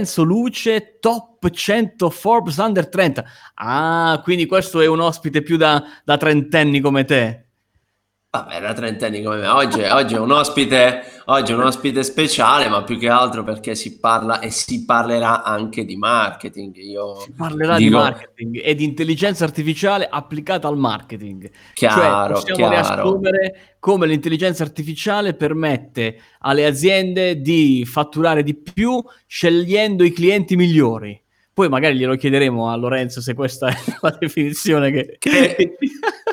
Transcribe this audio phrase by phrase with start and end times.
[0.00, 3.24] Lorenzo Luce, top 100 Forbes Under 30.
[3.54, 7.47] Ah, quindi questo è un ospite più da, da trentenni come te.
[8.38, 9.48] Vabbè, da trentenni come me.
[9.48, 13.74] Oggi, oggi, è un ospite, oggi è un ospite speciale, ma più che altro perché
[13.74, 16.76] si parla e si parlerà anche di marketing.
[16.76, 17.88] Io si parlerà dico...
[17.88, 21.50] di marketing e di intelligenza artificiale applicata al marketing.
[21.74, 22.94] Chiaro, cioè, possiamo chiaro.
[23.02, 31.20] riassumere come l'intelligenza artificiale permette alle aziende di fatturare di più scegliendo i clienti migliori.
[31.58, 35.16] Poi magari glielo chiederemo a Lorenzo se questa è la definizione che...
[35.18, 35.76] che,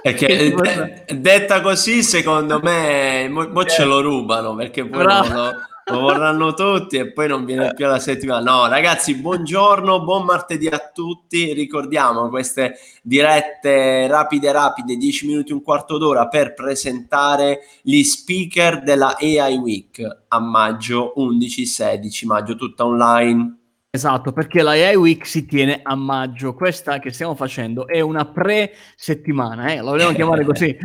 [0.03, 5.53] che, che detta così, secondo me, mo, mo ce lo rubano perché poi lo,
[5.85, 8.51] lo, vorranno tutti e poi non viene più la settimana.
[8.51, 11.53] No, ragazzi, buongiorno, buon martedì a tutti.
[11.53, 19.17] Ricordiamo queste dirette rapide, rapide, 10 minuti, un quarto d'ora per presentare gli speaker della
[19.19, 23.63] AI Week a maggio 11-16 maggio, tutta online.
[23.95, 26.53] Esatto, perché la AI Week si tiene a maggio.
[26.53, 29.77] Questa che stiamo facendo è una pre-settimana, eh?
[29.77, 30.75] la vogliamo chiamare così.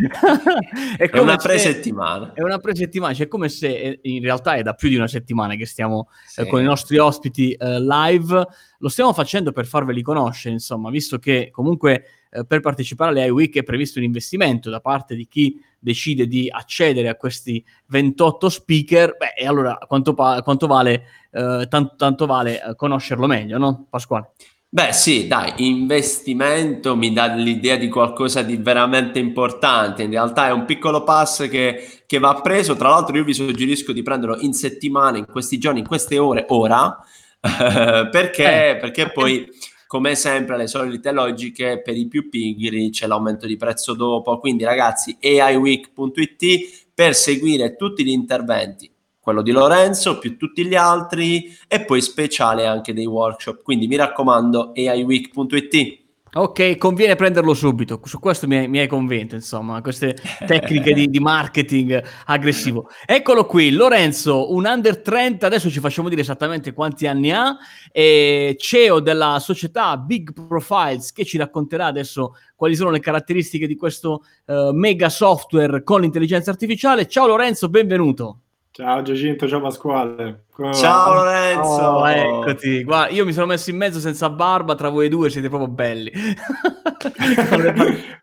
[0.96, 2.32] è, è, una pre-settimana.
[2.34, 5.56] È una pre-settimana, cioè come se eh, in realtà è da più di una settimana
[5.56, 6.42] che stiamo sì.
[6.42, 8.46] eh, con i nostri ospiti eh, live.
[8.78, 13.30] Lo stiamo facendo per farveli conoscere, insomma, visto che comunque eh, per partecipare alle AI
[13.30, 18.48] Week è previsto un investimento da parte di chi decide di accedere a questi 28
[18.48, 23.58] speaker, beh, e allora quanto, pa- quanto vale, eh, tanto, tanto vale eh, conoscerlo meglio,
[23.58, 24.32] no, Pasquale?
[24.72, 30.52] Beh sì, dai, investimento mi dà l'idea di qualcosa di veramente importante, in realtà è
[30.52, 34.52] un piccolo pass che, che va preso, tra l'altro io vi suggerisco di prenderlo in
[34.52, 36.96] settimana, in questi giorni, in queste ore, ora,
[37.40, 38.76] perché, eh.
[38.76, 39.48] perché poi
[39.90, 44.38] come sempre le solite logiche per i più pigri c'è l'aumento di prezzo dopo.
[44.38, 51.52] Quindi ragazzi aiweek.it per seguire tutti gli interventi quello di Lorenzo più tutti gli altri
[51.66, 53.64] e poi speciale anche dei workshop.
[53.64, 55.99] Quindi mi raccomando aiweek.it
[56.32, 61.08] Ok, conviene prenderlo subito, su questo mi hai, mi hai convinto, insomma, queste tecniche di,
[61.08, 62.88] di, marketing aggressivo.
[63.04, 67.56] Eccolo qui, Lorenzo, un under 30, adesso ci facciamo dire esattamente quanti anni ha,
[67.92, 74.22] CEO della società Big Profiles che ci racconterà adesso quali sono le caratteristiche di questo
[74.46, 77.08] uh, mega software con l'intelligenza artificiale.
[77.08, 78.42] Ciao Lorenzo, benvenuto.
[78.72, 80.44] Ciao Giacinto, ciao Pasquale.
[80.52, 81.24] Come ciao va?
[81.24, 81.82] Lorenzo.
[81.82, 82.84] Oh, eccoti.
[82.84, 86.12] Guarda, io mi sono messo in mezzo senza barba, tra voi due siete proprio belli.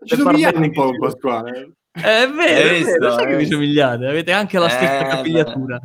[0.06, 1.74] Ci somigliamo un po' Pasquale.
[1.92, 5.82] Eh, è vero, è vero, sai che vi somigliate, avete anche la stessa eh, capigliatura.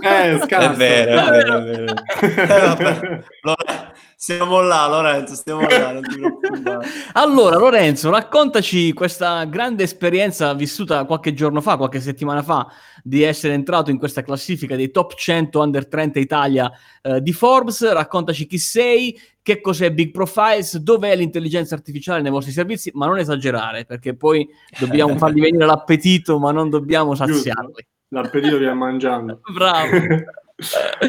[0.00, 0.70] Eh, scazzo.
[0.70, 1.94] È vero, è vero, è vero.
[3.42, 6.00] eh, Siamo là, Lorenzo, stiamo là.
[7.12, 12.66] Allora, Lorenzo, raccontaci questa grande esperienza vissuta qualche giorno fa, qualche settimana fa,
[13.02, 16.72] di essere entrato in questa classifica dei top 100 under 30 Italia
[17.02, 17.92] eh, di Forbes.
[17.92, 23.18] Raccontaci chi sei, che cos'è Big Profiles, dov'è l'intelligenza artificiale nei vostri servizi, ma non
[23.18, 24.48] esagerare, perché poi
[24.80, 27.86] dobbiamo fargli venire l'appetito, ma non dobbiamo saziarli.
[28.08, 29.40] L'appetito viene mangiando.
[29.52, 29.90] Bravo.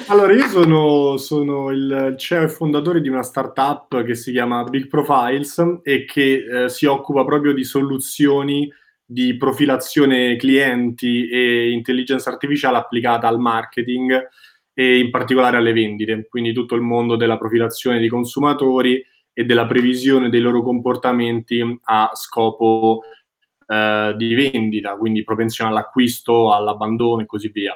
[0.08, 4.88] Allora, io sono, sono, il CEO e fondatore di una startup che si chiama Big
[4.88, 8.70] Profiles e che eh, si occupa proprio di soluzioni
[9.06, 14.28] di profilazione clienti e intelligenza artificiale applicata al marketing
[14.74, 19.66] e in particolare alle vendite, quindi tutto il mondo della profilazione dei consumatori e della
[19.66, 23.02] previsione dei loro comportamenti a scopo
[23.66, 27.74] eh, di vendita, quindi propensione all'acquisto, all'abbandono e così via.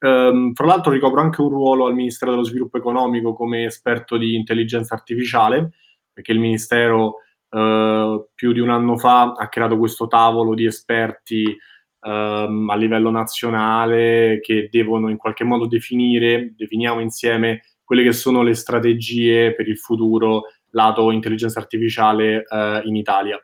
[0.00, 4.36] Um, fra l'altro ricopro anche un ruolo al Ministero dello Sviluppo Economico come esperto di
[4.36, 5.72] intelligenza artificiale,
[6.12, 7.16] perché il Ministero
[7.50, 11.56] uh, più di un anno fa ha creato questo tavolo di esperti
[12.00, 18.42] um, a livello nazionale che devono in qualche modo definire, definiamo insieme quelle che sono
[18.42, 23.42] le strategie per il futuro lato intelligenza artificiale uh, in Italia.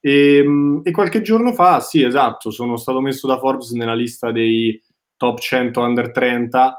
[0.00, 4.32] E, ehm, e, qualche giorno fa, sì, esatto, sono stato messo da Forbes nella lista
[4.32, 4.80] dei
[5.22, 6.78] top 100 under 30,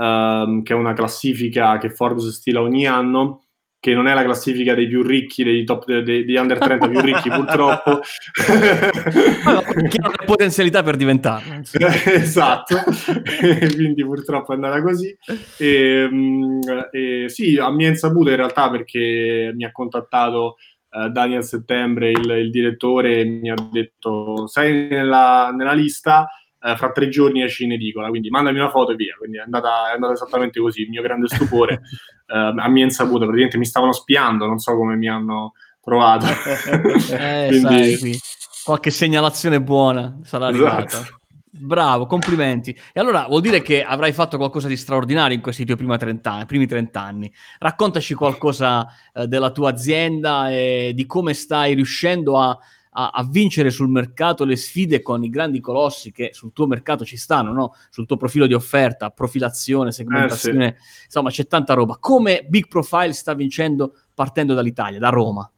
[0.00, 3.44] um, che è una classifica che Forbes stila ogni anno,
[3.78, 7.00] che non è la classifica dei più ricchi, dei top dei, dei under 30 più
[7.00, 8.00] ricchi purtroppo.
[8.34, 11.60] che ha la potenzialità per diventarlo.
[12.04, 12.78] esatto,
[13.76, 15.16] quindi purtroppo è andata così.
[15.56, 16.58] E, um,
[16.90, 20.56] e, sì, a mia insaputa in realtà perché mi ha contattato
[20.90, 26.26] uh, Daniel Settembre, il, il direttore, e mi ha detto sei nella, nella lista,
[26.64, 29.14] eh, fra tre giorni esci in edicola, quindi mandami una foto e via.
[29.18, 30.82] Quindi è andata, è andata esattamente così.
[30.82, 31.82] Il mio grande stupore,
[32.26, 35.52] eh, a mia insaputa, praticamente mi stavano spiando, non so come mi hanno
[35.82, 36.24] trovato.
[37.12, 37.96] eh, quindi...
[37.96, 38.18] sai,
[38.64, 40.64] qualche segnalazione buona sarà esatto.
[40.64, 41.18] arrivata.
[41.56, 42.76] Bravo, complimenti.
[42.92, 46.32] E allora vuol dire che avrai fatto qualcosa di straordinario in questi tuoi primi 30
[46.32, 46.46] anni.
[46.46, 47.32] Primi 30 anni.
[47.58, 52.58] Raccontaci qualcosa eh, della tua azienda e di come stai riuscendo a,
[52.96, 57.04] a, a, vincere sul mercato le sfide con i grandi colossi che sul tuo mercato
[57.04, 57.74] ci stanno, no?
[57.90, 61.04] sul tuo profilo di offerta, profilazione, segmentazione, eh sì.
[61.06, 61.96] insomma c'è tanta roba.
[61.98, 65.48] Come Big Profile sta vincendo partendo dall'Italia, da Roma?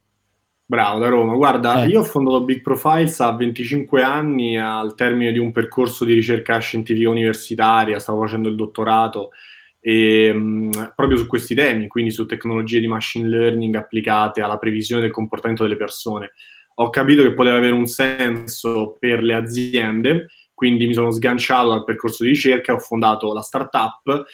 [0.69, 1.35] Bravo, da Roma.
[1.35, 1.89] Guarda, eh.
[1.89, 6.59] io ho fondato Big Profiles a 25 anni al termine di un percorso di ricerca
[6.59, 9.31] scientifica universitaria, stavo facendo il dottorato
[9.79, 15.03] e, mh, proprio su questi temi, quindi su tecnologie di machine learning applicate alla previsione
[15.03, 16.33] del comportamento delle persone.
[16.79, 21.85] Ho capito che poteva avere un senso per le aziende, quindi mi sono sganciato dal
[21.85, 24.25] percorso di ricerca ho fondato la startup.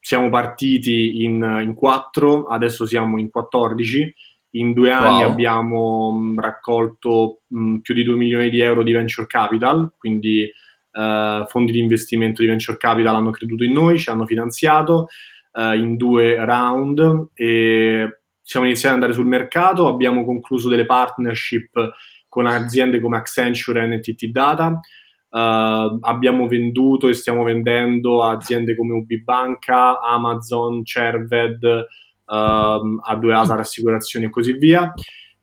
[0.00, 4.14] Siamo partiti in, in quattro, adesso siamo in 14
[4.54, 5.30] in due anni wow.
[5.30, 10.50] abbiamo raccolto mh, più di 2 milioni di euro di venture capital, quindi
[10.92, 15.08] uh, fondi di investimento di venture capital hanno creduto in noi, ci hanno finanziato
[15.52, 21.94] uh, in due round e siamo iniziati ad andare sul mercato, abbiamo concluso delle partnership
[22.28, 28.94] con aziende come Accenture e NTT Data, uh, abbiamo venduto e stiamo vendendo aziende come
[28.94, 34.92] UB Banca, Amazon, Cerved, uh, a due ASAR assicurazioni e così via.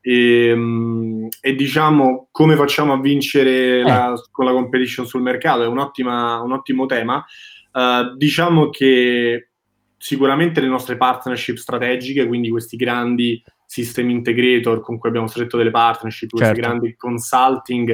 [0.02, 3.84] E, um, e, diciamo come facciamo a vincere eh.
[3.84, 7.24] la, con la competition sul mercato è un, un ottimo tema.
[7.72, 9.49] Uh, diciamo che
[10.00, 15.70] sicuramente le nostre partnership strategiche, quindi questi grandi system integrator con cui abbiamo stretto delle
[15.70, 16.46] partnership, certo.
[16.46, 17.92] questi grandi consulting,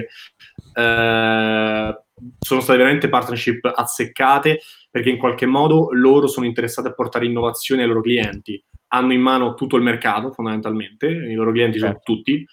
[0.73, 1.99] eh,
[2.39, 7.81] sono state veramente partnership azzeccate perché in qualche modo loro sono interessati a portare innovazione
[7.81, 12.13] ai loro clienti hanno in mano tutto il mercato fondamentalmente, i loro clienti sono certo.
[12.13, 12.45] tutti,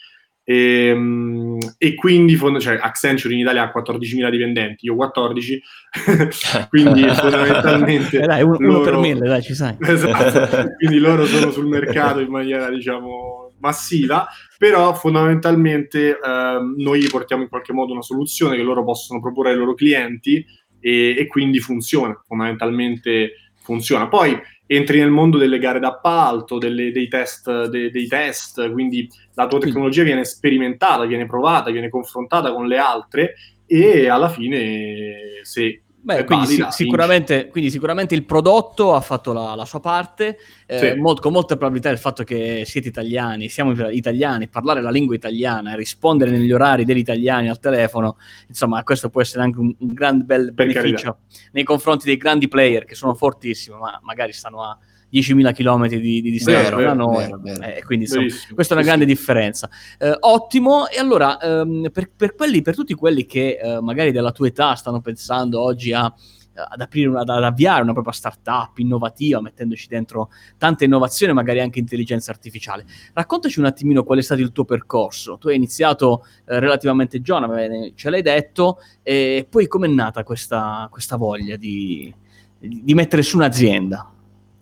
[0.44, 5.62] e, ehm, e, quindi cioè, Accenture in Italia ha 14.000 dipendenti, io 14,
[6.68, 8.20] quindi fondamentalmente...
[8.20, 9.76] Eh dai, uno, loro, uno, per mille, dai, ci sai.
[9.80, 14.26] Esatto, quindi loro sono sul mercato in maniera, diciamo, massiva,
[14.58, 19.56] però fondamentalmente eh, noi portiamo in qualche modo una soluzione che loro possono proporre ai
[19.56, 20.44] loro clienti
[20.80, 24.08] e, e quindi funziona, fondamentalmente funziona.
[24.08, 24.36] Poi
[24.66, 29.58] entri nel mondo delle gare d'appalto, delle, dei, test, de, dei test, quindi la tua
[29.58, 33.34] tecnologia viene sperimentata, viene provata, viene confrontata con le altre
[33.66, 39.32] e alla fine se Beh, quindi, valida, sì, sicuramente, quindi, sicuramente, il prodotto ha fatto
[39.32, 40.94] la, la sua parte, eh, sì.
[40.99, 45.75] molt, con molta probabilità il fatto che siete italiani, siamo italiani, parlare la lingua italiana
[45.75, 48.16] rispondere negli orari degli italiani al telefono,
[48.49, 51.19] insomma questo può essere anche un, un gran bel beneficio
[51.52, 54.76] nei confronti dei grandi player che sono fortissimi, ma magari stanno a
[55.12, 57.24] 10.000 km di, di distanza da noi.
[57.24, 59.68] Eh, quindi insomma, questa è una grande differenza.
[59.98, 64.32] Eh, ottimo, e allora ehm, per, per, quelli, per, tutti quelli che eh, magari della
[64.32, 66.12] tua età stanno pensando oggi a
[66.54, 71.78] ad aprire una, ad avviare una propria startup innovativa, mettendoci dentro tanta innovazione, magari anche
[71.78, 72.84] intelligenza artificiale.
[73.12, 75.38] Raccontaci un attimino qual è stato il tuo percorso.
[75.38, 81.16] Tu hai iniziato eh, relativamente giovane, ce l'hai detto, e poi com'è nata questa, questa
[81.16, 82.12] voglia di,
[82.58, 84.12] di mettere su un'azienda?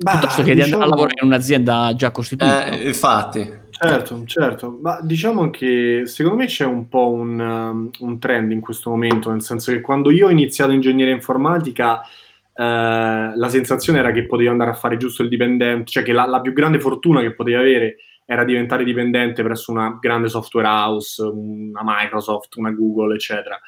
[0.02, 0.84] Bah, piuttosto che diciamo...
[0.84, 2.66] di lavorare in un'azienda già costituita.
[2.66, 3.58] Eh, infatti.
[3.82, 8.60] Certo, certo, ma diciamo che secondo me c'è un po' un, um, un, trend in
[8.60, 14.12] questo momento, nel senso che quando io ho iniziato ingegneria informatica eh, la sensazione era
[14.12, 17.22] che potevi andare a fare giusto il dipendente, cioè che la, la più grande fortuna
[17.22, 23.14] che potevi avere era diventare dipendente presso una grande software house, una Microsoft, una Google,
[23.14, 23.58] eccetera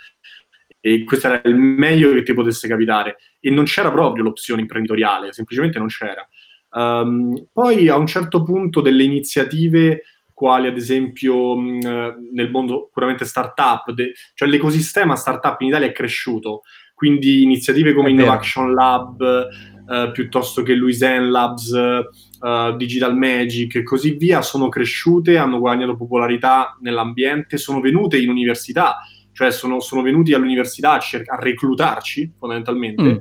[0.84, 3.16] e questo era il meglio che ti potesse capitare.
[3.38, 6.28] E non c'era proprio l'opzione imprenditoriale, semplicemente non c'era.
[6.72, 13.24] Um, poi a un certo punto delle iniziative quali ad esempio mh, nel mondo puramente
[13.24, 16.62] startup, de- cioè l'ecosistema startup in Italia è cresciuto,
[16.94, 24.16] quindi iniziative come Innovation Lab, uh, piuttosto che Luisen Labs, uh, Digital Magic e così
[24.16, 28.96] via, sono cresciute, hanno guadagnato popolarità nell'ambiente, sono venute in università
[29.32, 33.02] cioè sono, sono venuti all'università a, cer- a reclutarci fondamentalmente.
[33.02, 33.16] Mm.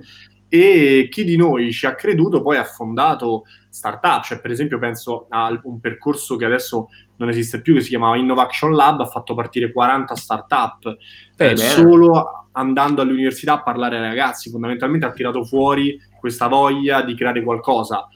[0.53, 5.27] E chi di noi ci ha creduto poi ha fondato startup, cioè per esempio penso
[5.30, 9.34] a un percorso che adesso non esiste più, che si chiamava Innovation Lab, ha fatto
[9.34, 10.98] partire 40 startup
[11.38, 17.15] eh, solo andando all'università a parlare ai ragazzi, fondamentalmente ha tirato fuori questa voglia di
[17.15, 18.08] creare qualcosa.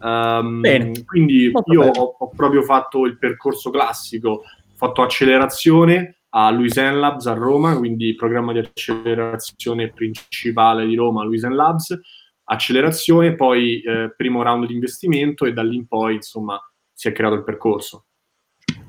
[0.00, 0.62] Um,
[1.04, 4.42] quindi Molto io ho, ho, proprio fatto il percorso classico, ho
[4.74, 11.54] fatto accelerazione, a Luisen Labs a Roma, quindi programma di accelerazione principale di Roma, Luisen
[11.54, 11.98] Labs,
[12.44, 16.58] accelerazione, poi eh, primo round di investimento e da lì in poi insomma
[16.92, 18.06] si è creato il percorso.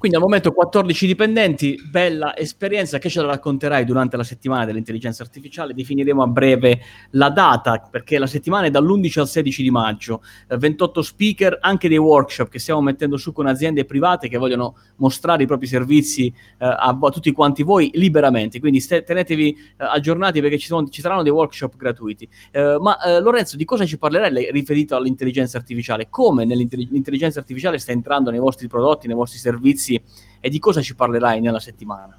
[0.03, 5.23] Quindi al momento 14 dipendenti, bella esperienza che ce la racconterai durante la settimana dell'intelligenza
[5.23, 5.73] artificiale.
[5.73, 6.81] Definiremo a breve
[7.11, 10.21] la data perché la settimana è dall'11 al 16 di maggio.
[10.49, 14.75] Eh, 28 speaker, anche dei workshop che stiamo mettendo su con aziende private che vogliono
[14.97, 18.59] mostrare i propri servizi eh, a, a, tutti quanti voi liberamente.
[18.59, 22.27] Quindi st- tenetevi eh, aggiornati perché ci, sono, ci, saranno dei workshop gratuiti.
[22.51, 26.07] Eh, ma eh, Lorenzo, di cosa ci parlerai riferito all'intelligenza artificiale?
[26.09, 29.91] Come l'intelligenza artificiale sta entrando nei vostri prodotti, nei vostri servizi?
[30.39, 32.15] E di cosa ci parlerai nella settimana?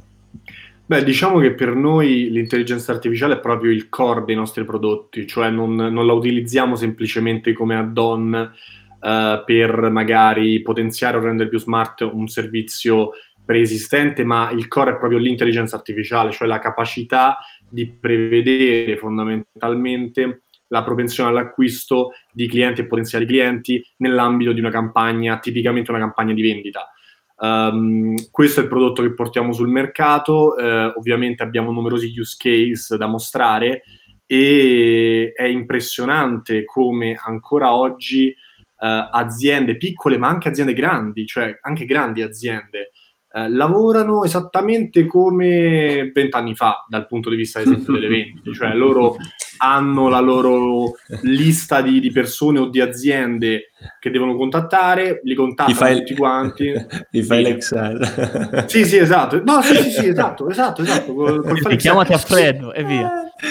[0.87, 5.49] Beh, diciamo che per noi l'intelligenza artificiale è proprio il core dei nostri prodotti, cioè
[5.49, 8.53] non, non la utilizziamo semplicemente come add-on
[9.01, 13.13] eh, per magari potenziare o rendere più smart un servizio
[13.45, 17.39] preesistente, ma il core è proprio l'intelligenza artificiale, cioè la capacità
[17.69, 25.39] di prevedere fondamentalmente la propensione all'acquisto di clienti e potenziali clienti nell'ambito di una campagna,
[25.39, 26.94] tipicamente una campagna di vendita.
[27.37, 32.97] Um, questo è il prodotto che portiamo sul mercato, eh, ovviamente abbiamo numerosi use case
[32.97, 33.83] da mostrare
[34.27, 38.37] e è impressionante come ancora oggi eh,
[38.79, 42.93] aziende piccole ma anche aziende grandi, cioè anche grandi aziende,
[43.33, 49.17] eh, lavorano esattamente come vent'anni fa dal punto di vista, delle vendite, cioè loro
[49.59, 53.71] hanno la loro lista di, di, persone o di aziende
[54.01, 56.73] che devono contattare, li contattano fai, tutti quanti.
[57.11, 58.65] Gli fai l'Excel.
[58.67, 59.43] Sì, sì, esatto.
[59.45, 61.15] No, sì, sì, sì esatto, esatto, esatto.
[61.15, 63.11] Col, col chiamati a freddo e via.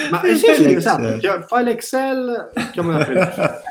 [0.10, 3.62] Ma eh, sì, sì, esatto, fai l'Excel, chiamati a freddo.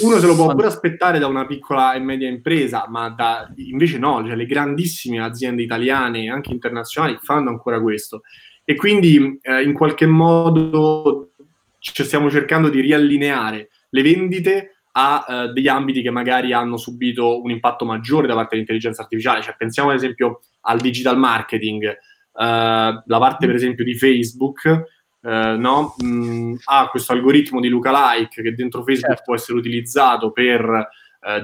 [0.00, 3.98] Uno se lo può pure aspettare da una piccola e media impresa, ma da, invece
[3.98, 8.22] no, cioè le grandissime aziende italiane, anche internazionali, fanno ancora questo.
[8.64, 11.31] E quindi eh, in qualche modo
[11.82, 17.42] ci stiamo cercando di riallineare le vendite a uh, degli ambiti che magari hanno subito
[17.42, 19.42] un impatto maggiore da parte dell'intelligenza artificiale.
[19.42, 25.00] Cioè, pensiamo ad esempio al digital marketing, uh, la parte per esempio di Facebook.
[25.22, 25.94] Uh, no?
[26.02, 29.22] mm, ha questo algoritmo di lookalike che dentro Facebook certo.
[29.24, 30.88] può essere utilizzato per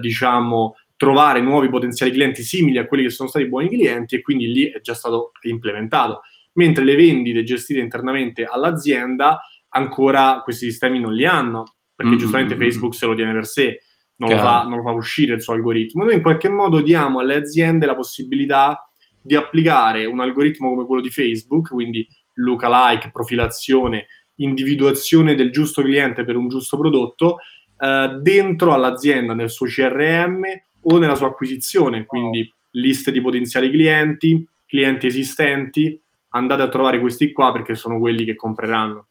[0.00, 4.52] diciamo trovare nuovi potenziali clienti simili a quelli che sono stati buoni clienti e quindi
[4.52, 6.22] lì è già stato implementato.
[6.54, 12.20] Mentre le vendite gestite internamente all'azienda ancora questi sistemi non li hanno, perché mm-hmm.
[12.20, 12.60] giustamente mm, mm.
[12.60, 13.82] Facebook se lo tiene per sé,
[14.16, 16.04] non lo, fa, non lo, fa, uscire il suo algoritmo.
[16.04, 18.88] Noi in qualche modo diamo alle aziende la possibilità
[19.20, 24.06] di applicare un algoritmo come quello di Facebook, quindi lookalike, profilazione,
[24.36, 27.38] individuazione del giusto cliente per un giusto prodotto,
[27.78, 30.42] eh, dentro all'azienda, nel suo CRM
[30.82, 37.32] o nella sua acquisizione, quindi liste di potenziali clienti, clienti esistenti, andate a trovare questi
[37.32, 39.08] qua perché sono quelli che compreranno.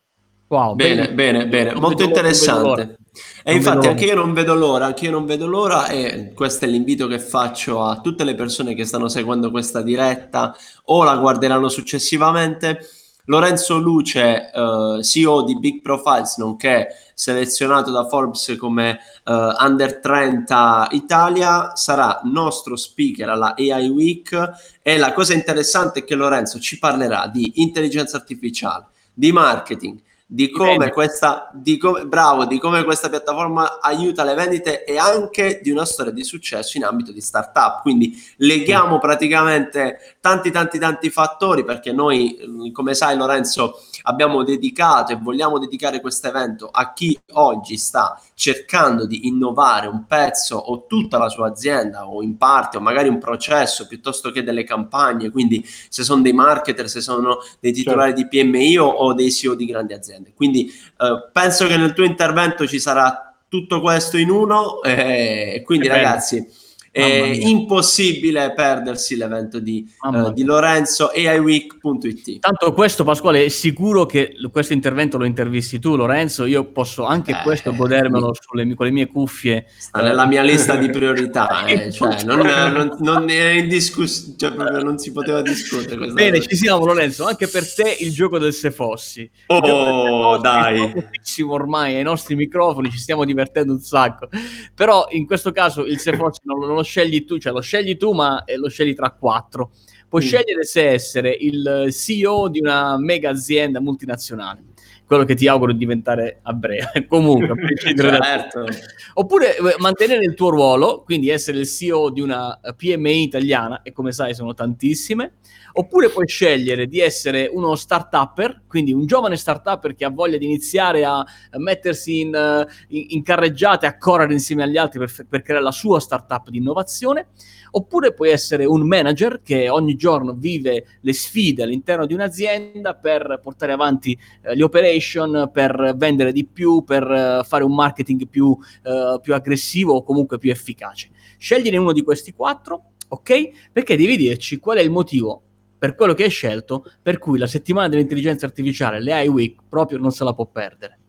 [0.50, 2.98] Wow, bene, bene, bene, non molto interessante.
[3.44, 6.68] E infatti anche io non vedo l'ora, anche io non vedo l'ora e questo è
[6.68, 11.70] l'invito che faccio a tutte le persone che stanno seguendo questa diretta o la guarderanno
[11.70, 12.88] successivamente.
[13.26, 20.90] Lorenzo Luce, uh, CEO di Big Profiles, nonché selezionato da Forbes come uh, Under 30
[20.92, 24.78] Italia, sarà nostro speaker alla AI Week.
[24.82, 30.00] E la cosa interessante è che Lorenzo ci parlerà di intelligenza artificiale, di marketing,
[30.30, 35.62] di come, questa, di come, bravo, di come questa piattaforma aiuta le vendite e anche
[35.64, 37.82] di una storia di successo in ambito di startup.
[37.82, 45.16] Quindi leghiamo praticamente tanti, tanti, tanti fattori perché noi, come sai Lorenzo, abbiamo dedicato e
[45.16, 51.18] vogliamo dedicare questo evento a chi oggi sta cercando di innovare un pezzo o tutta
[51.18, 55.32] la sua azienda o in parte o magari un processo piuttosto che delle campagne.
[55.32, 58.28] Quindi se sono dei marketer, se sono dei titolari certo.
[58.30, 60.34] di PMI o dei CEO di grandi aziende aziende.
[60.34, 65.62] Quindi eh, penso che nel tuo intervento ci sarà tutto questo in uno eh, e
[65.64, 66.46] quindi ragazzi
[66.92, 72.40] è impossibile perdersi l'evento di, uh, di Lorenzo aiweek.it.
[72.40, 77.32] Tanto questo Pasquale è sicuro che questo intervento lo intervisti tu Lorenzo, io posso anche
[77.32, 79.66] eh, questo godermelo sulle, con le mie cuffie.
[79.78, 84.82] Sta nella mia lista di priorità, eh, cioè, non, non, non, è in discussione, cioè,
[84.84, 86.08] non si poteva discutere.
[86.12, 89.30] Bene, ci siamo Lorenzo, anche per te il gioco del se fossi.
[89.48, 91.16] Oh, dai.
[91.48, 94.28] Ormai ai nostri microfoni ci stiamo divertendo un sacco,
[94.74, 97.98] però in questo caso il se fossi non, non lo scegli tu, cioè lo scegli
[97.98, 99.72] tu, ma eh, lo scegli tra quattro.
[100.08, 100.26] Puoi mm.
[100.26, 104.64] scegliere se essere il CEO di una mega azienda multinazionale,
[105.08, 107.06] quello che ti auguro di diventare a breve.
[107.08, 107.56] Comunque,
[107.96, 108.66] certo.
[109.14, 113.94] Oppure eh, mantenere il tuo ruolo, quindi essere il CEO di una PMI italiana, e
[113.94, 115.36] come sai sono tantissime,
[115.74, 120.46] oppure puoi scegliere di essere uno start-upper, quindi un giovane start-upper che ha voglia di
[120.46, 125.42] iniziare a mettersi in, eh, in, in carreggiate, a correre insieme agli altri per, per
[125.42, 127.28] creare la sua start-up di innovazione,
[127.72, 133.40] oppure puoi essere un manager che ogni giorno vive le sfide all'interno di un'azienda per
[133.42, 138.58] portare avanti eh, le operation, per vendere di più, per eh, fare un marketing più,
[138.84, 141.10] eh, più aggressivo o comunque più efficace.
[141.38, 143.70] Scegliene uno di questi quattro, ok?
[143.72, 145.42] Perché devi dirci qual è il motivo
[145.78, 150.00] per quello che hai scelto, per cui la settimana dell'intelligenza artificiale, le AI Week, proprio
[150.00, 151.00] non se la può perdere.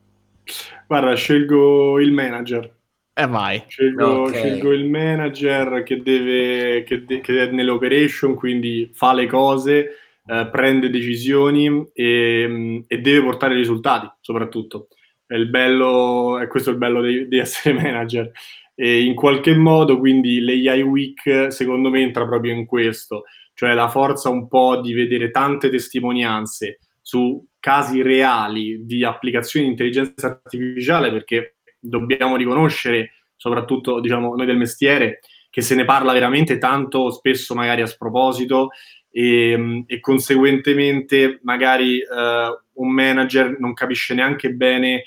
[0.86, 2.76] Guarda, scelgo il manager.
[3.14, 3.64] E eh vai.
[3.66, 4.34] Scelgo, okay.
[4.34, 9.88] scelgo, il manager che, deve, che, de- che è nelle operation, quindi fa le cose,
[10.28, 14.88] eh, prende decisioni e, e, deve portare risultati, soprattutto.
[15.26, 18.30] È il bello, è questo il bello di, di essere manager.
[18.74, 23.24] E in qualche modo, quindi, l'AI Week, secondo me, entra proprio in questo
[23.58, 29.72] cioè la forza un po' di vedere tante testimonianze su casi reali di applicazioni di
[29.72, 35.18] intelligenza artificiale, perché dobbiamo riconoscere, soprattutto diciamo noi del mestiere,
[35.50, 38.68] che se ne parla veramente tanto, spesso magari a sproposito,
[39.10, 45.04] e, e conseguentemente magari eh, un manager non capisce neanche bene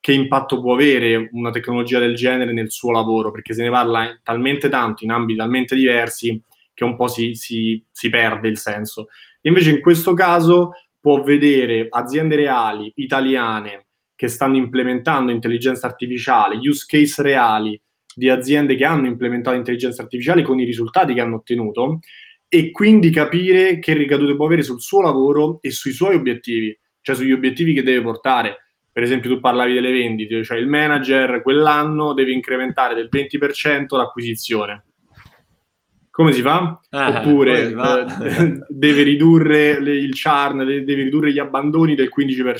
[0.00, 4.18] che impatto può avere una tecnologia del genere nel suo lavoro, perché se ne parla
[4.22, 6.40] talmente tanto in ambiti talmente diversi
[6.72, 9.08] che un po' si, si, si perde il senso.
[9.42, 16.84] Invece in questo caso può vedere aziende reali, italiane, che stanno implementando intelligenza artificiale, use
[16.86, 17.80] case reali
[18.14, 22.00] di aziende che hanno implementato intelligenza artificiale con i risultati che hanno ottenuto
[22.48, 27.14] e quindi capire che ricadute può avere sul suo lavoro e sui suoi obiettivi, cioè
[27.14, 28.64] sugli obiettivi che deve portare.
[28.90, 34.84] Per esempio, tu parlavi delle vendite, cioè il manager quell'anno deve incrementare del 20% l'acquisizione
[36.18, 36.80] come si fa?
[36.90, 38.24] Ah, Oppure si fa?
[38.24, 42.50] Eh, deve ridurre le, il charn, deve ridurre gli abbandoni del 15%.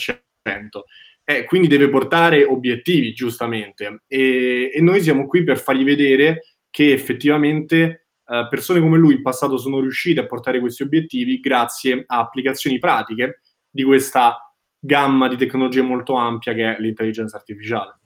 [1.24, 4.02] Eh, quindi deve portare obiettivi, giustamente.
[4.06, 9.22] E, e, noi siamo qui per fargli vedere che effettivamente eh, persone come lui in
[9.22, 15.36] passato sono riuscite a portare questi obiettivi grazie a applicazioni pratiche di questa gamma di
[15.36, 17.98] tecnologie molto ampia che è l'intelligenza artificiale.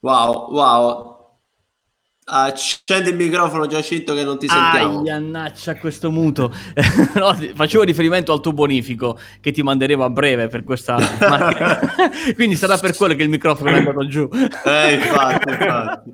[0.00, 1.21] Wow, wow,
[2.24, 5.00] Accendi il microfono Giacinto che non ti sentiamo.
[5.00, 6.54] Aiannaccia questo muto.
[7.16, 10.98] no, facevo riferimento al tuo bonifico che ti manderemo a breve per questa
[12.36, 14.28] Quindi sarà per quello che il microfono è andato giù.
[14.32, 16.12] eh, infatti, infatti.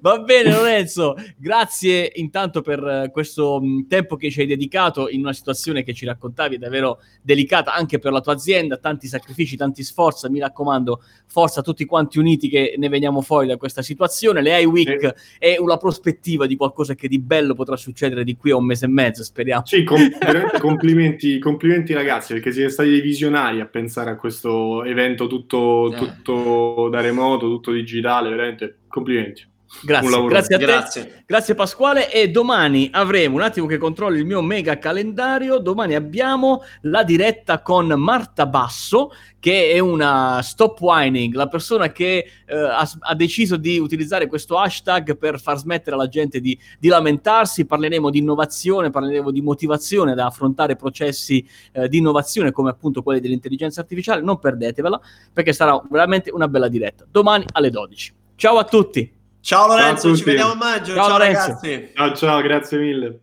[0.00, 5.82] Va bene Lorenzo, grazie intanto per questo tempo che ci hai dedicato in una situazione
[5.82, 10.40] che ci raccontavi davvero delicata anche per la tua azienda, tanti sacrifici, tanti sforzi, mi
[10.40, 14.40] raccomando, forza tutti quanti uniti che ne veniamo fuori da questa situazione.
[14.40, 18.52] Le iWeek eh è una prospettiva di qualcosa che di bello potrà succedere di qui
[18.52, 19.66] a un mese e mezzo, speriamo.
[19.66, 19.98] Sì, com-
[20.60, 25.96] complimenti, complimenti ragazzi, perché siete stati dei visionari a pensare a questo evento tutto, eh.
[25.96, 29.44] tutto da remoto, tutto digitale, veramente complimenti.
[29.80, 31.22] Grazie, grazie a te, grazie.
[31.26, 36.62] grazie Pasquale e domani avremo un attimo che controllo il mio mega calendario, domani abbiamo
[36.82, 42.88] la diretta con Marta Basso che è una stop whining, la persona che eh, ha,
[43.00, 48.08] ha, deciso di utilizzare questo hashtag per far smettere alla gente di, di, lamentarsi, parleremo
[48.08, 53.80] di innovazione, parleremo di motivazione da affrontare processi eh, di innovazione come appunto quelli dell'intelligenza
[53.80, 55.00] artificiale, non perdetevela
[55.32, 58.14] perché sarà veramente una bella diretta, domani alle 12.
[58.36, 59.21] Ciao a tutti!
[59.42, 60.94] Ciao Lorenzo, ciao ci vediamo a maggio.
[60.94, 61.90] Ciao, ciao ragazzi.
[61.94, 63.20] Ciao ciao, grazie mille.